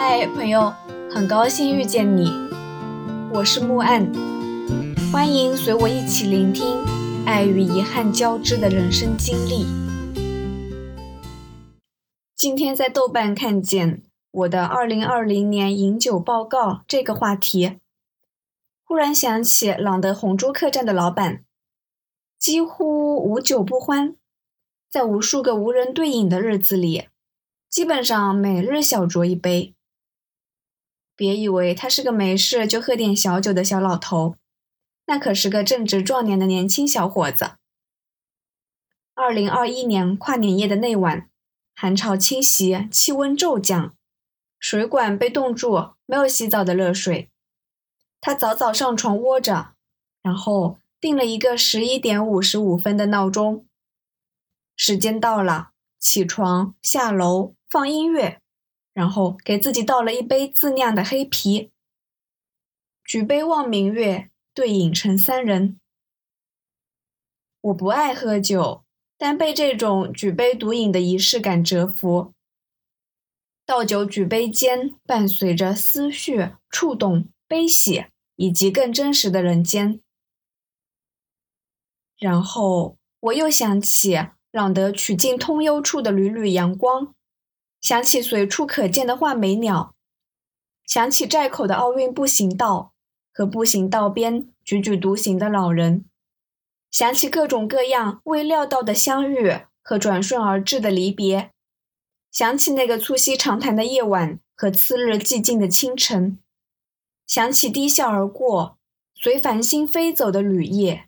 [0.00, 0.72] 嗨，朋友，
[1.10, 2.30] 很高兴遇见你，
[3.34, 4.08] 我是木岸，
[5.10, 6.64] 欢迎随我一起聆听
[7.26, 9.66] 爱与遗憾交织的人生经历。
[12.36, 17.80] 今天在豆瓣看见我的二零二零年饮酒报告这个话题，
[18.84, 21.42] 忽然想起朗德红猪客栈的老板，
[22.38, 24.14] 几乎无酒不欢，
[24.88, 27.08] 在无数个无人对饮的日子里，
[27.68, 29.74] 基本上每日小酌一杯。
[31.18, 34.36] 别以为他是个没事就喝点小酒的小老头，
[35.06, 37.54] 那可是个正值壮年的年轻小伙子。
[39.14, 41.28] 二零二一年跨年夜的那晚，
[41.74, 43.96] 寒潮侵袭，气温骤降，
[44.60, 47.28] 水管被冻住，没有洗澡的热水。
[48.20, 49.72] 他早早上床窝着，
[50.22, 53.66] 然后定了一个十一点五十五分的闹钟。
[54.76, 58.40] 时间到了，起床下楼放音乐。
[58.98, 61.70] 然后给自己倒了一杯自酿的黑啤，
[63.04, 65.78] 举杯望明月，对影成三人。
[67.60, 68.82] 我不爱喝酒，
[69.16, 72.32] 但被这种举杯独饮的仪式感折服。
[73.64, 80.00] 倒酒举杯间，伴随着思绪、触动、悲喜，以及更真实的人间。
[82.18, 84.18] 然后我又想起
[84.50, 87.14] 朗德曲径通幽处的缕缕阳光。
[87.88, 89.94] 想起随处可见的画眉鸟，
[90.84, 92.92] 想起寨口的奥运步行道
[93.32, 96.04] 和步行道边踽踽独行的老人，
[96.90, 101.50] 想起各种各样未料到的相遇和转瞬而至的离别，
[102.30, 106.38] 想起那个促膝长谈的夜晚和次日寂静的清晨，
[107.26, 108.76] 想起低笑而过、
[109.14, 111.07] 随繁星飞走的旅夜。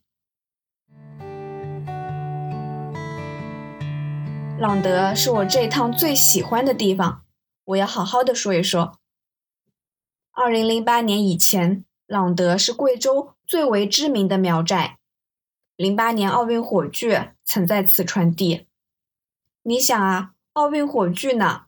[4.61, 7.25] 朗德是我这一趟最喜欢的地方，
[7.65, 8.99] 我要好好的说一说。
[10.33, 14.99] 二零零八年以前，朗德是贵州最为知名的苗寨，
[15.77, 18.67] 零八年奥运火炬曾在此传递。
[19.63, 21.63] 你想啊，奥运火炬呢，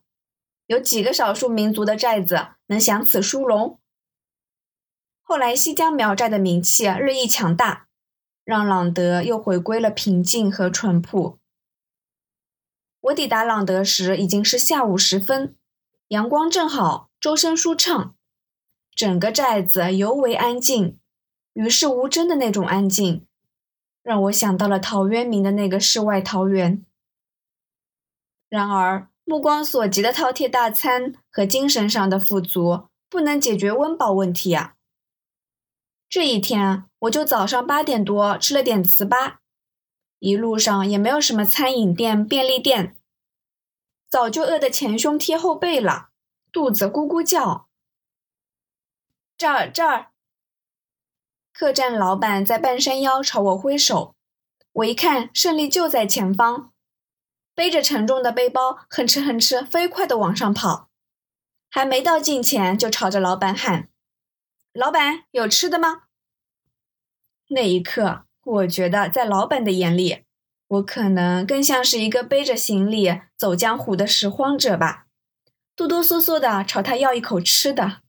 [0.67, 3.79] 有几个少数民族的寨子能享此殊荣？
[5.23, 7.87] 后来西江苗寨的名气日益强大，
[8.45, 11.39] 让朗德又回归了平静和淳朴。
[13.03, 15.57] 我抵达朗德时已经是下午时分，
[16.07, 18.15] 阳光正好，周身舒畅，
[18.95, 20.97] 整个寨子尤为安静，
[21.51, 23.25] 与世无争的那种安静，
[24.01, 26.85] 让我想到了陶渊明的那个世外桃源。
[28.47, 34.75] 然而，目光所及的饕餮大餐和精神上的富足，不能解决温饱问题啊。
[36.07, 39.39] 这一天，我就早上八点多吃了点糍粑。
[40.23, 42.95] 一路上也没有什么餐饮店、便利店，
[44.09, 46.11] 早就饿得前胸贴后背了，
[46.49, 47.67] 肚子咕咕叫。
[49.35, 50.13] 这儿这儿，
[51.51, 54.15] 客栈老板在半山腰朝我挥手，
[54.71, 56.71] 我一看胜利就在前方，
[57.53, 60.89] 背着沉重的背包，哼哧哼哧飞快地往上跑，
[61.69, 63.89] 还没到近前就朝着老板喊
[64.71, 66.03] ：“老板有吃的吗？”
[67.51, 68.25] 那一刻。
[68.43, 70.23] 我觉得，在老板的眼里，
[70.67, 75.07] 我可能更像是一个背着行李走江湖的拾荒者吧，
[75.75, 78.01] 哆哆嗦嗦的朝他要一口吃的。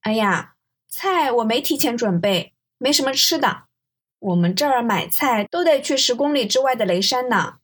[0.00, 0.56] 哎呀，
[0.88, 3.64] 菜我没提前准备，没什么吃的。
[4.18, 7.58] 我们这儿买菜都得去十公里之外的雷山呢。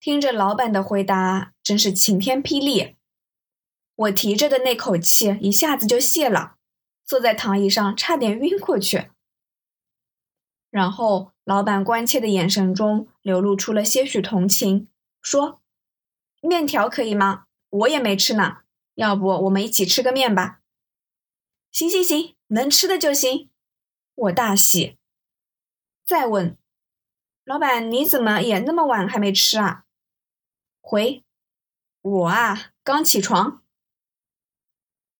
[0.00, 2.96] 听着老板的回答，真是晴天霹雳，
[3.94, 6.56] 我提着的那口气一下子就泄了。
[7.04, 9.11] 坐在躺椅上，差点晕过去。
[10.72, 14.88] 然后，老板关切的眼神中流露出了些许同情，
[15.20, 15.60] 说
[16.40, 17.44] ：“面条可以吗？
[17.68, 18.62] 我也没吃呢。
[18.94, 20.60] 要不我们一起吃个面吧
[21.70, 23.50] ？”“行行行，能吃的就行。”
[24.16, 24.96] 我大喜。
[26.06, 26.56] 再问
[27.44, 29.84] ：“老板，你怎么也那么晚还没吃啊？”
[30.80, 31.22] 回
[32.00, 33.62] ：“我啊，刚起床。”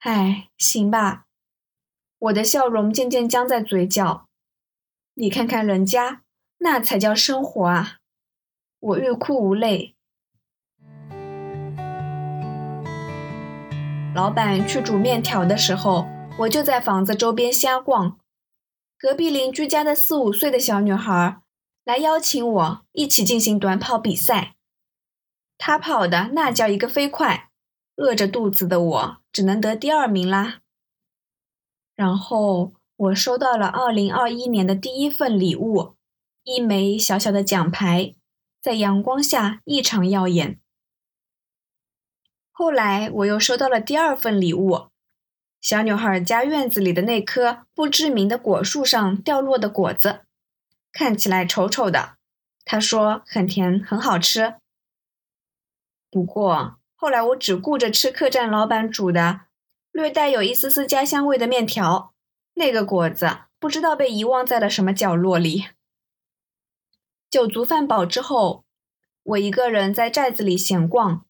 [0.01, 1.27] 哎，行吧。
[2.19, 4.29] 我的笑容渐渐僵在嘴角，
[5.23, 6.25] 你看看人家，
[6.59, 7.99] 那才叫生活啊！
[8.81, 9.95] 我欲哭无泪。
[14.17, 16.09] 老板去煮面条的时候，
[16.41, 18.19] 我就在房子周边瞎逛。
[18.99, 21.41] 隔壁邻居家的四五岁的小女孩
[21.85, 24.57] 来邀请我一起进行短跑比赛，
[25.57, 27.49] 她跑的那叫一个飞快，
[27.95, 30.63] 饿着肚子的我只能得第二名啦。
[31.95, 35.97] 然后我收到了二零二一年的第一份礼物，
[36.45, 38.15] 一枚小小的奖牌，
[38.61, 40.61] 在阳光下异常耀眼。
[42.53, 44.87] 后来我又收到了第二份礼物，
[45.61, 50.21] 小女孩家院子里的那棵不知名的果树上掉落的果子，
[50.93, 52.19] 看起来丑丑的。
[52.65, 54.55] 她说很甜，很好吃。
[56.09, 59.41] 不过后来我只顾着吃客栈老板煮的
[59.91, 62.12] 略带有一丝丝家乡味的面条，
[62.55, 65.67] 那个果子不知道被遗忘在了什么角落里。
[67.31, 68.65] 酒足饭饱之后，
[69.23, 71.25] 我一个人在寨子里闲逛。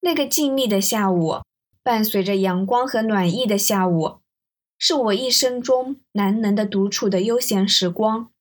[0.00, 1.42] 那个静谧的下午，
[1.82, 4.18] 伴随着阳光和暖意的下午，
[4.78, 8.32] 是我一生中难能的独处的悠闲时光。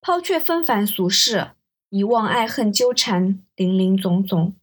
[0.00, 1.52] 抛却纷繁俗事，
[1.90, 4.54] 遗忘爱恨纠缠，林林总总。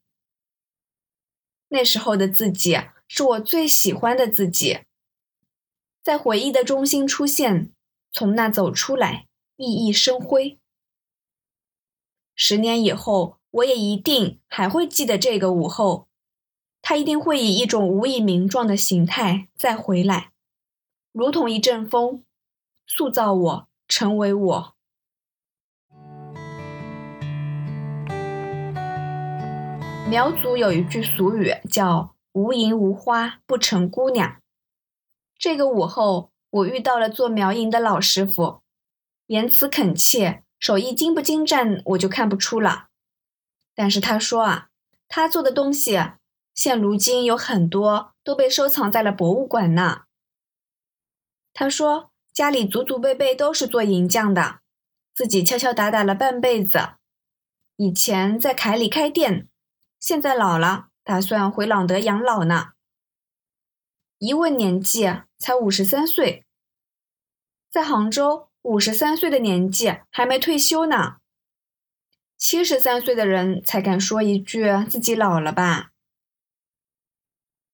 [1.68, 4.80] 那时候的自己是我最喜欢的自己，
[6.02, 7.72] 在回忆的中心出现，
[8.12, 10.60] 从那走出来，熠熠生辉。
[12.36, 13.40] 十年以后。
[13.52, 16.08] 我也一定还会记得这个午后，
[16.84, 20.30] 它一定会以一种无以名状的形态再回来，
[21.12, 22.24] 如同一阵风，
[22.86, 24.76] 塑造我，成为我。
[30.08, 34.40] 苗族有一句俗语叫“无银无花不成姑娘”。
[35.40, 38.62] 这个午后，我遇到了做苗银的老师傅，
[39.28, 42.90] 言辞恳切，手艺精不精湛，我就看不出了。
[43.74, 44.68] 但是他说啊，
[45.08, 45.98] 他做的东西
[46.54, 50.02] 现如今有很多都被收藏在了博物馆呢。
[51.54, 54.60] 他说家里祖祖辈辈都是做银匠的，
[55.16, 56.96] 自己敲敲打打了半辈子，
[57.78, 59.48] 以前在凯里开店，
[60.02, 62.74] 现在老了，打算回朗德养老呢。
[64.20, 65.06] 一问年纪，
[65.38, 66.46] 才五十三岁，
[67.72, 71.20] 在杭州五十三岁的年纪还没退休呢。
[72.38, 75.92] 七十三岁的人才敢说一句自己老了吧？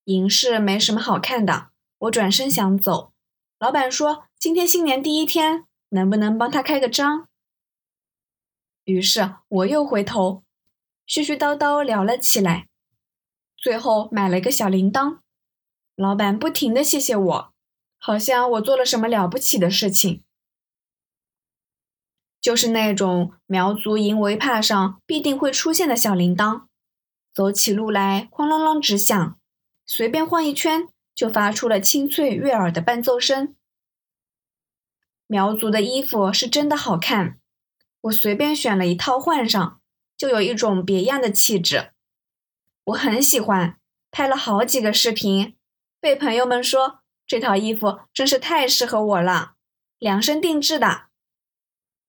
[0.03, 3.11] 银饰没什么好看的，我转身想走。
[3.57, 7.27] 老板说：“今天新年第一天，能不能帮他开个张？”
[8.85, 10.43] 于是我又回头，
[11.07, 12.67] 絮絮叨叨聊了起来，
[13.57, 15.21] 最后买了个小铃铛。
[15.95, 17.53] 老板不停的谢谢我，
[17.97, 20.23] 好像我做了什么了不起的事情。
[22.41, 26.65] 就是那种苗族银围帕上必定会出现的小铃铛，
[27.33, 29.39] 走起路来哐啷啷直响，
[29.85, 33.55] 随便晃一圈就发出了清脆悦耳的伴奏声。
[35.25, 37.39] 苗族的衣服是真的好看，
[38.01, 39.79] 我随便选了一套换上，
[40.15, 41.93] 就有一种别样的气质。
[42.83, 43.79] 我很喜欢，
[44.11, 45.54] 拍了好几个视频，
[46.05, 49.53] 被朋友们说这套衣服真是太适合我了，
[49.97, 51.05] 量身定制的。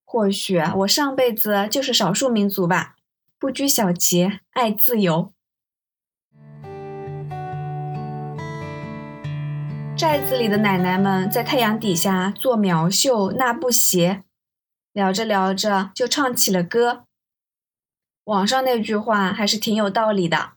[0.05, 2.97] 或许我上辈子就是少数民族吧，
[3.39, 5.33] 不拘小节，爱自由。
[9.97, 14.25] 寨子里的奶奶们在太阳底下做苗绣、纳布鞋，
[14.93, 17.07] 聊着聊着就唱起了歌。
[18.25, 20.53] 网上那句话还是挺有道理的：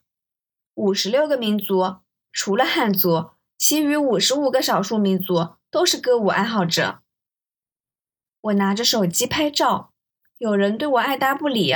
[0.74, 2.00] 五十六个民族，
[2.32, 7.02] 除了汉族，其余五十五个少数民族都是歌舞爱好者。
[8.40, 9.92] 我拿着手机拍照，
[10.38, 11.74] 有人对我爱答不理，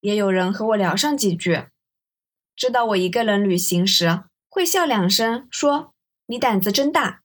[0.00, 1.66] 也有人和我聊上几句。
[2.54, 5.92] 知道我一个人旅行时，会笑两声，说
[6.26, 7.22] ：“你胆子真大。”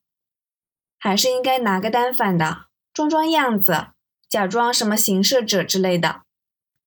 [1.00, 3.88] 还是应该拿个单反的，装装样子，
[4.28, 6.22] 假装什么行摄者之类的。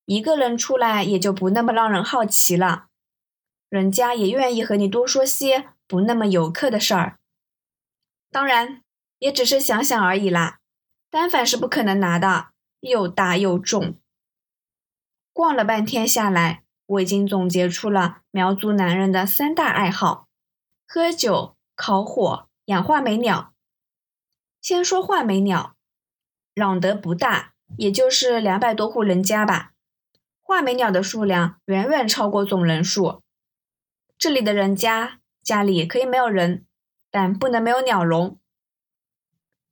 [0.05, 2.85] 一个人出来也就不那么让人好奇了，
[3.67, 7.17] 人家也愿意和你多说些不那么游客的事儿。
[8.31, 8.81] 当然，
[9.19, 10.59] 也只是想想而已啦。
[11.09, 12.49] 单反是不可能拿的，
[12.81, 13.97] 又大又重。
[15.31, 20.27] 逛了半天下来，我已经总结出了苗族男人的三大爱好：
[20.87, 23.53] 喝酒、烤火、养画眉鸟。
[24.61, 25.75] 先说画眉鸟，
[26.53, 29.73] 朗德不大，也就是两百多户人家吧。
[30.41, 33.21] 画眉鸟的数量远远超过总人数。
[34.17, 36.65] 这里的人家家里可以没有人，
[37.11, 38.39] 但不能没有鸟笼。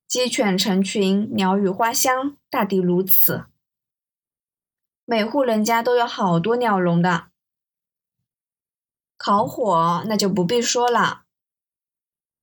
[0.06, 3.46] 鸡犬成群，鸟语花香，大抵如此。
[5.04, 7.26] 每户人家都有好多鸟笼的。
[9.16, 11.24] 烤火那就不必说了，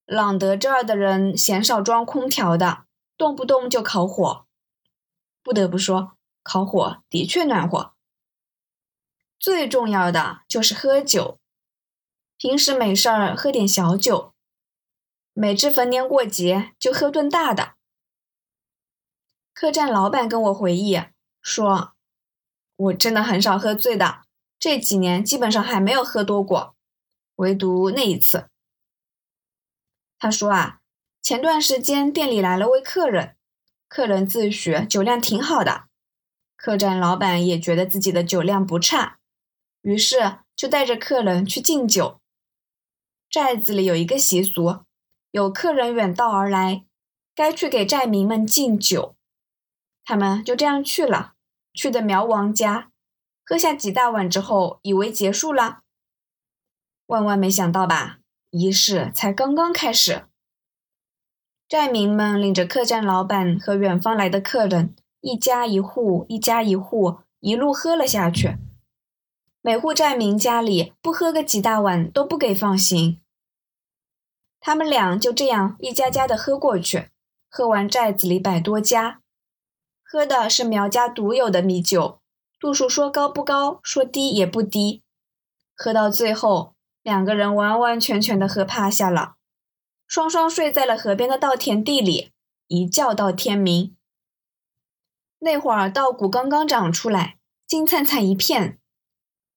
[0.06, 2.86] 朗德这儿的人鲜少装空调的，
[3.16, 4.46] 动不动就烤火。
[5.42, 7.94] 不得不说，烤火的确暖和。
[9.40, 11.40] 最重要的就是喝酒，
[12.42, 14.34] 平时没事儿喝点小酒。
[15.32, 17.76] 每至逢年过节，就喝顿大的。
[19.54, 21.00] 客栈老板跟我回忆
[21.40, 21.94] 说
[22.76, 24.24] ：“我真的很少喝醉的，
[24.58, 26.76] 这几年基本上还没有喝多过。
[27.36, 28.48] 唯独那一次。
[30.18, 30.80] 他说啊，
[31.22, 33.36] 前段时间店里来了位客人，
[33.88, 35.84] 客人自诩酒量挺好的，
[36.58, 39.20] 客栈老板也觉得自己的酒量不差，
[39.82, 42.20] 于是就带着客人去敬酒。
[43.32, 44.84] 寨子里有一个习俗，
[45.32, 46.84] 有客人远道而来，
[47.34, 49.16] 该去给寨民们敬酒，
[50.04, 51.36] 他们就这样去了，
[51.74, 52.92] 去的苗王家，
[53.46, 55.84] 喝下几大碗之后，以为结束了，
[57.06, 58.18] 万万没想到吧。
[58.50, 60.26] 仪式才刚刚开始，
[61.70, 68.58] 寨民们领着客栈老板和远方来的客人，一家一户、一家一户一路喝了下去。
[69.62, 73.21] 每户寨民家里不喝个几大碗都不给放行。
[74.62, 77.10] 他们俩就这样一家家的喝过去，
[77.50, 79.20] 喝完寨子里百多家，
[80.02, 82.22] 喝的是苗家独有的米酒，
[82.58, 85.04] 度数说高不高，说低也不低。
[85.76, 86.76] 喝到最后。
[87.04, 89.34] 两个人完完全全的喝趴下了，
[90.06, 92.32] 双双睡在了河边的稻田地里，
[92.68, 93.98] 一觉到天明。
[95.40, 98.78] 那会儿稻谷刚刚长出来，金灿灿一片。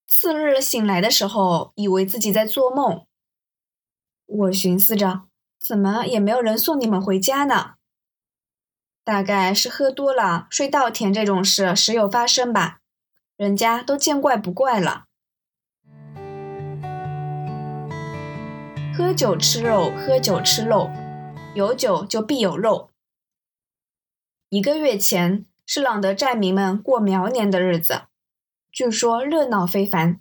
[0.09, 3.07] 次日醒来的时候，以为自己在做梦。
[4.27, 5.29] 我寻思着，
[5.61, 7.75] 怎么也没有人送你们回家呢？
[9.05, 12.81] 大概是喝多了睡稻田这种事时有发生吧，
[13.37, 15.05] 人家都见怪不怪了。
[18.97, 20.91] 喝酒吃肉，喝酒吃肉，
[21.55, 22.91] 有酒就必有肉。
[24.49, 28.03] 一个月前是朗德寨民们过苗年的日子，
[28.73, 30.21] 据说热闹非凡，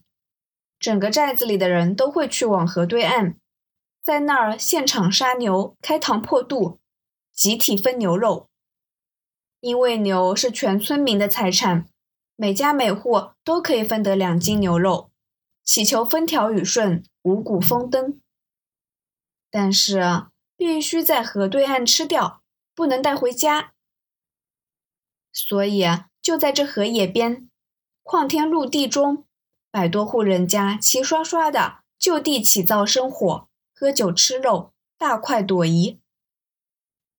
[0.79, 3.37] 整个寨子里的人都会去往河对岸，
[4.03, 6.79] 在那儿现场杀牛，开膛破肚，
[7.31, 8.49] 集体分牛肉。
[9.61, 11.87] 因为牛是全村民的财产，
[12.35, 15.09] 每家每户都可以分得两斤牛肉，
[15.63, 18.19] 祈求风调雨顺，五谷丰登。
[19.49, 20.25] 但是
[20.57, 22.41] 必须在河对岸吃掉，
[22.75, 23.71] 不能带回家。
[25.31, 25.85] 所以
[26.21, 27.49] 就在这河野边，
[28.03, 29.25] 旷天陆地中，
[29.71, 35.99] 百多户人家齐刷刷的就地起灶生火，喝酒吃肉，大快朵颐。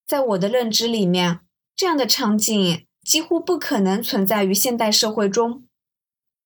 [0.07, 1.41] 在我的认知里面，
[1.75, 5.67] 这样的场景几乎不可能存在于现代社会中。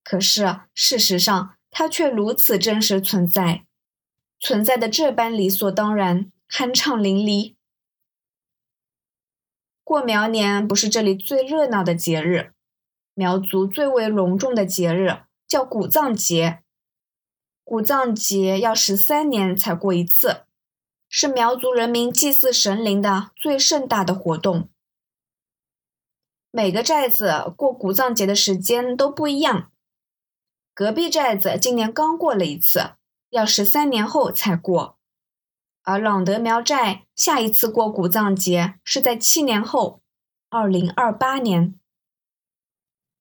[0.02, 3.64] 可是事实上，它却如此真实存在。
[4.40, 7.56] 存在的这般理所当然，酣畅淋漓。
[9.84, 12.52] 过苗年不是这里最热闹的节日，
[13.14, 16.62] 苗族最为隆重的节日叫古藏节。
[17.68, 20.44] 古藏节要十三年才过一次，
[21.06, 24.70] 是苗族人民祭祀神灵的最盛大的活动。
[26.50, 29.70] 每个寨子过古藏节的时间都不一样，
[30.72, 32.92] 隔壁寨子今年刚过了一次。
[33.28, 34.96] 要十三年后才过，
[35.82, 40.00] 而朗德苗寨下一次过古藏节是在七年后，
[40.48, 41.78] 二零二八年。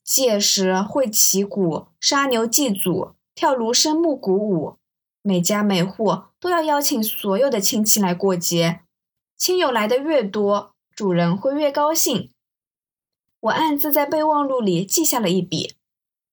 [0.06, 4.80] 届时会起鼓、杀牛祭祖、跳芦笙木鼓舞，
[5.22, 8.80] 每家每户都要邀请所有的亲戚来过节。
[9.38, 12.32] 亲友来的越多，主人会越高兴。
[13.42, 15.76] 我暗自在备忘录里记下了一笔：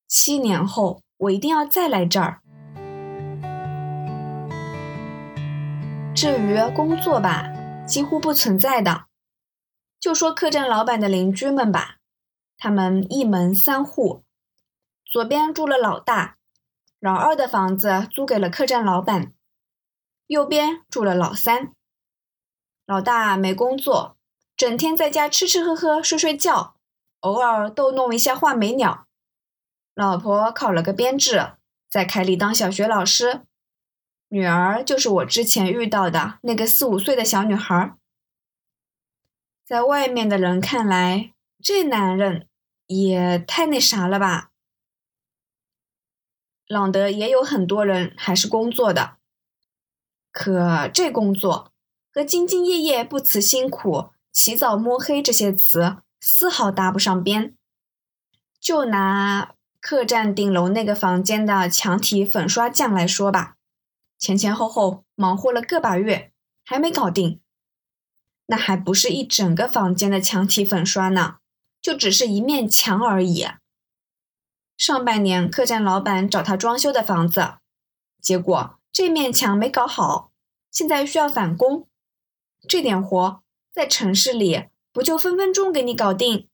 [0.08, 2.40] 七年后我一定要再来这儿。
[6.16, 7.52] 至于工作吧，
[7.87, 9.04] 几乎不存在的。
[10.00, 11.96] 就说客栈老板的邻居们吧，
[12.56, 14.23] 他们一门三户，
[15.04, 16.38] 左边住了老大，
[17.04, 19.34] 老二的房子租给了客栈老板，
[20.26, 21.75] 右边住了老三。
[22.87, 24.16] 老大没工作，
[24.56, 26.76] 整天在家吃吃喝喝睡睡觉，
[27.20, 29.06] 偶尔逗弄一下画眉鸟。
[29.94, 31.52] 老婆考了个编制，
[31.90, 33.42] 在凯里当小学老师。
[34.28, 37.94] 女儿就是我之前遇到的那个四五岁的小女孩，
[39.66, 42.49] 在外面的人看来，这男人
[42.87, 44.52] 也太那啥了吧。
[46.66, 49.16] 朗德也有很多人还是工作的，
[50.33, 51.73] 可这工作
[52.12, 57.54] 和兢兢业业、不辞辛苦、起早摸黑这些词丝毫搭不上边。
[58.59, 63.56] 就拿客栈顶楼那个房间的墙体粉刷匠来说吧。
[64.18, 66.33] 前前后后忙活了个把月，
[66.64, 67.40] 还没搞定。
[68.47, 71.37] 那还不是一整个房间的墙体粉刷呢，
[71.83, 73.47] 就只是一面墙而已。
[74.76, 77.54] 上半年客栈老板找他装修的房子，
[78.21, 80.33] 结果这面墙没搞好，
[80.71, 81.88] 现在需要返工。
[82.69, 86.49] 这点活在城市里不就分分钟给你搞定？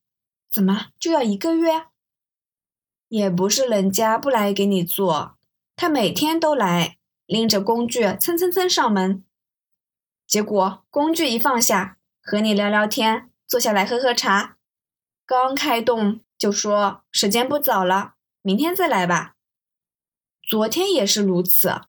[0.50, 1.86] 怎么就要一个月？
[3.08, 5.36] 也不是人家不来给你做，
[5.76, 6.96] 他每天都来。
[7.26, 9.24] 拎着工具蹭蹭蹭上门。
[10.26, 14.56] 结果工具一放下，和你聊聊天，坐下来喝喝茶，
[15.24, 19.34] 刚开动就说时间不早了，明天再来吧。
[20.48, 21.82] 昨天也是如此，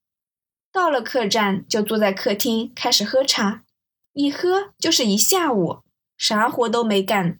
[0.73, 3.63] 到了客栈就坐在客厅开始喝茶，
[4.11, 5.83] 一喝就是一下午，
[6.17, 7.39] 啥活都没干。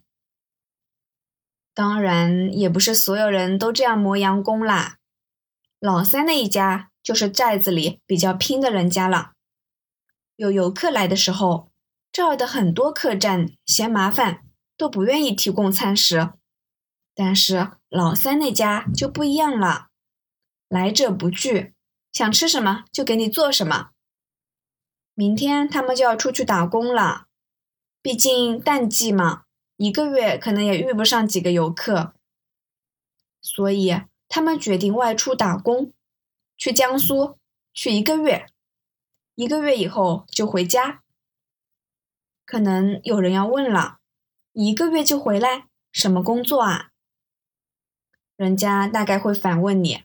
[1.74, 4.96] 当然，也不是所有人都这样磨洋工啦。
[5.78, 9.32] 老三那一家就是寨子里比较拼的人家了。
[10.36, 11.70] 有游客来的时候，
[12.10, 14.44] 这儿的很多客栈嫌麻烦，
[14.78, 16.30] 都不愿意提供餐食。
[17.14, 19.88] 但是老三那家就不一样了，
[20.68, 21.74] 来者不拒，
[22.12, 23.90] 想吃什么就给你做什么。
[25.14, 27.26] 明天他们就要出去打工了，
[28.00, 29.44] 毕竟淡季嘛。
[29.76, 32.14] 一个月可能也遇不上几个游客，
[33.40, 35.92] 所以他们决定外出打工，
[36.56, 37.36] 去江苏
[37.74, 38.46] 去一个月，
[39.34, 41.02] 一个月以后就回家。
[42.46, 43.98] 可能有人要问了，
[44.52, 46.91] 一个月就回来，什么工作啊？
[48.36, 50.02] 人家大概会反问你，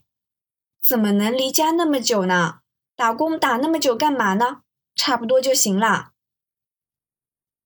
[0.82, 2.60] 怎么能离家那么久呢？
[2.94, 4.62] 打工打那么久干嘛呢？
[4.94, 6.12] 差不多就行了，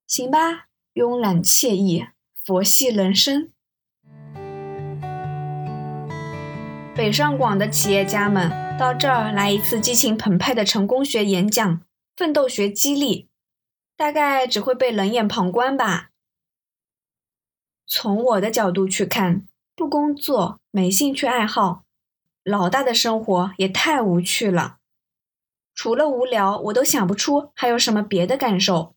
[0.06, 0.68] 行吧。
[0.94, 2.06] 慵懒惬意，
[2.44, 3.50] 佛系人生。
[6.94, 11.80] 北上广的企业家们到这儿来一次激情澎湃的成功学演讲、
[12.14, 13.30] 奋斗学激励，
[13.96, 16.10] 大概只会被冷眼旁观吧。
[17.86, 21.84] 从我的角度去看，不工作、没兴趣爱好，
[22.44, 24.78] 老大的生活也太无趣了。
[25.74, 28.94] 除了无聊，我都想不出还有什么别的感受。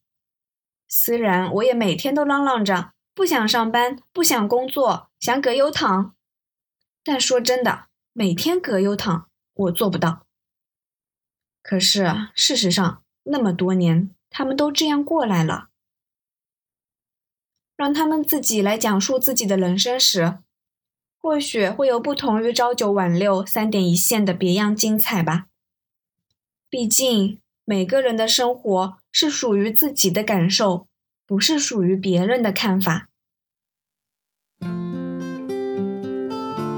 [0.88, 6.14] 虽然我也每天都嚷嚷着不想上班、不想工作、想葛优躺，
[7.04, 10.28] 但说真的，每天葛优躺我做不到。
[11.64, 15.70] 可是事实上，那么多年他们都这样过来了。
[17.78, 20.40] 让他们自己来讲述自己的人生时，
[21.26, 25.46] 或许会有不同于朝九晚六、三点一线的别样精彩吧。
[26.70, 28.98] 毕竟每个人的生活。
[29.18, 30.88] 是属于自己的感受，
[31.26, 33.08] 不是属于别人的看法。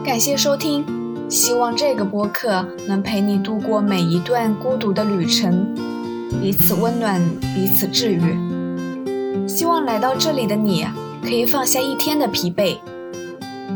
[0.06, 0.86] 感谢收听，
[1.28, 5.74] 希望这个播客能陪你度过每一段孤独的旅程，
[6.40, 7.20] 彼此温暖，
[7.56, 9.48] 彼此治愈。
[9.48, 10.86] 希望来到这里的你
[11.24, 12.78] 可以放下一天的疲惫，